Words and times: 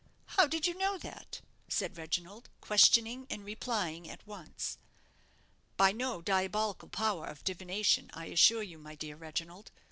"How 0.29 0.47
did 0.47 0.65
you 0.65 0.73
know 0.73 0.97
that?" 0.97 1.41
said 1.67 1.95
Reginald, 1.95 2.49
questioning 2.59 3.27
and 3.29 3.45
replying 3.45 4.09
at 4.09 4.25
once. 4.25 4.79
"By 5.77 5.91
no 5.91 6.23
diabolical 6.23 6.89
power 6.89 7.27
of 7.27 7.43
divination, 7.43 8.09
I 8.15 8.25
assure 8.25 8.63
you, 8.63 8.79
my 8.79 8.95
dear 8.95 9.15
Reginald. 9.15 9.69